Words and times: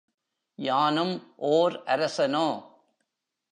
யானும் 0.55 1.13
ஓர் 1.35 1.83
அரசனோ? 1.85 2.47